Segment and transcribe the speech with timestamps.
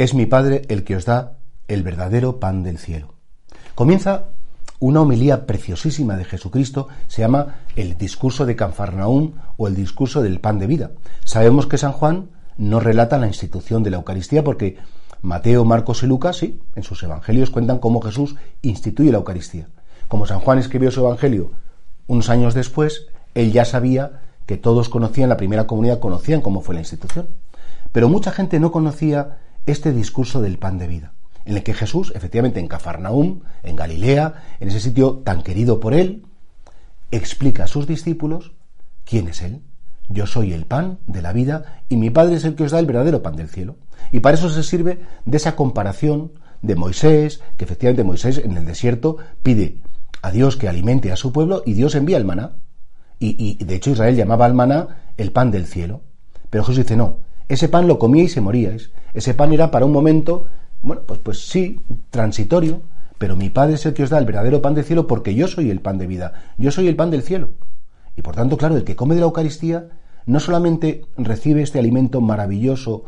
[0.00, 1.36] Es mi Padre el que os da
[1.68, 3.16] el verdadero pan del cielo.
[3.74, 4.28] Comienza
[4.78, 10.40] una homilía preciosísima de Jesucristo, se llama el discurso de Canfarnaún o el discurso del
[10.40, 10.92] pan de vida.
[11.26, 14.78] Sabemos que San Juan no relata la institución de la Eucaristía porque
[15.20, 19.68] Mateo, Marcos y Lucas, sí, en sus evangelios cuentan cómo Jesús instituye la Eucaristía.
[20.08, 21.50] Como San Juan escribió su evangelio
[22.06, 26.74] unos años después, él ya sabía que todos conocían, la primera comunidad conocían cómo fue
[26.74, 27.26] la institución.
[27.92, 31.12] Pero mucha gente no conocía este discurso del pan de vida,
[31.44, 35.94] en el que Jesús, efectivamente en Cafarnaúm, en Galilea, en ese sitio tan querido por
[35.94, 36.24] él,
[37.10, 38.52] explica a sus discípulos
[39.04, 39.62] quién es Él.
[40.08, 42.78] Yo soy el pan de la vida y mi Padre es el que os da
[42.78, 43.76] el verdadero pan del cielo.
[44.12, 48.66] Y para eso se sirve de esa comparación de Moisés, que efectivamente Moisés en el
[48.66, 49.78] desierto pide
[50.22, 52.56] a Dios que alimente a su pueblo y Dios envía el maná.
[53.18, 56.00] Y, y de hecho Israel llamaba al maná el pan del cielo.
[56.48, 57.18] Pero Jesús dice, no,
[57.50, 58.92] ese pan lo comía y se moríais.
[59.12, 60.46] Ese pan era para un momento,
[60.82, 62.80] bueno, pues, pues sí, transitorio,
[63.18, 65.48] pero mi Padre es el que os da el verdadero pan del cielo porque yo
[65.48, 67.50] soy el pan de vida, yo soy el pan del cielo.
[68.14, 69.88] Y por tanto, claro, el que come de la Eucaristía
[70.26, 73.06] no solamente recibe este alimento maravilloso,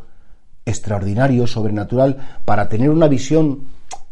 [0.67, 3.67] extraordinario, sobrenatural, para tener una visión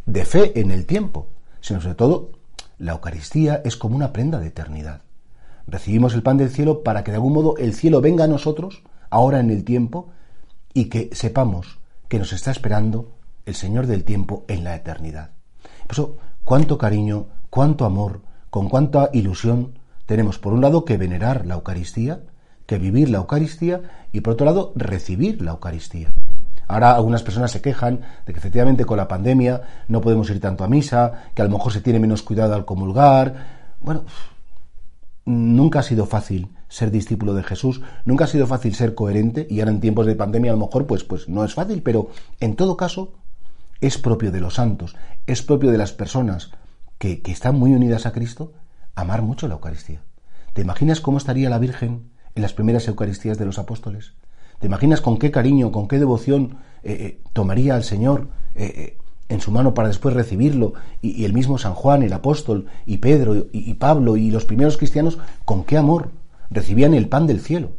[0.06, 1.26] de fe en el tiempo,
[1.60, 2.30] sino sobre todo,
[2.78, 5.02] la Eucaristía es como una prenda de eternidad.
[5.66, 8.84] Recibimos el pan del cielo para que de algún modo el cielo venga a nosotros,
[9.10, 10.12] ahora en el tiempo,
[10.72, 13.12] y que sepamos que nos está esperando
[13.46, 15.30] el Señor del tiempo en la eternidad.
[15.82, 21.46] Por eso, cuánto cariño, cuánto amor, con cuánta ilusión tenemos, por un lado, que venerar
[21.46, 22.20] la Eucaristía,
[22.66, 23.82] que vivir la Eucaristía
[24.12, 26.12] y, por otro lado, recibir la Eucaristía.
[26.66, 30.62] Ahora algunas personas se quejan de que efectivamente con la pandemia no podemos ir tanto
[30.62, 33.74] a misa, que a lo mejor se tiene menos cuidado al comulgar.
[33.80, 34.04] Bueno,
[35.24, 39.60] nunca ha sido fácil ser discípulo de Jesús, nunca ha sido fácil ser coherente y
[39.60, 42.08] ahora en tiempos de pandemia a lo mejor pues, pues no es fácil, pero
[42.40, 43.12] en todo caso
[43.82, 46.52] es propio de los santos, es propio de las personas
[46.96, 48.54] que, que están muy unidas a Cristo
[48.94, 50.00] amar mucho la Eucaristía.
[50.54, 54.14] ¿Te imaginas cómo estaría la Virgen en las primeras Eucaristías de los apóstoles?
[54.60, 58.96] ¿Te imaginas con qué cariño, con qué devoción eh, eh, tomaría al Señor eh,
[59.30, 63.46] en su mano para después recibirlo, y, el mismo San Juan, el apóstol, y Pedro,
[63.52, 66.10] y, Pablo, y los primeros cristianos, con qué amor
[66.50, 67.72] recibían el pan del cielo?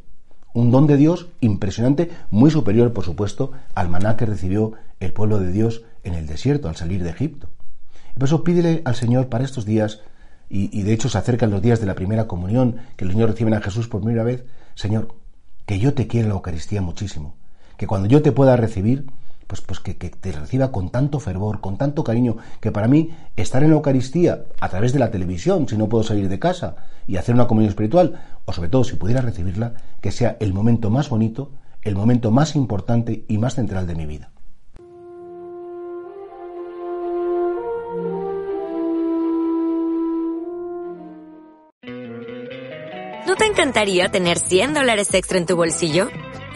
[0.54, 5.40] Un don de Dios impresionante, muy superior, por supuesto, al maná que recibió el pueblo
[5.40, 7.50] de Dios en el desierto al salir de Egipto.
[8.16, 10.02] Y por eso pídele al Señor para estos días,
[10.50, 13.54] y, de hecho se acercan los días de la primera comunión, que los niños reciben
[13.54, 14.44] a Jesús por primera vez,
[14.76, 15.16] Señor,
[15.66, 17.36] que yo te quiero en la Eucaristía muchísimo,
[17.78, 19.06] que cuando yo te pueda recibir,
[19.52, 23.10] pues, pues que, que, te reciba con tanto fervor, con tanto cariño, que para mí
[23.36, 26.78] estar en la Eucaristía a través de la televisión, si no puedo salir de casa,
[27.06, 30.90] y hacer una comunión espiritual, o sobre todo si pudiera recibirla, que sea el momento
[30.90, 31.52] más bonito,
[31.82, 34.32] el momento más importante y más central de mi vida.
[43.28, 46.08] ¿No te encantaría tener 100 dólares extra en tu bolsillo?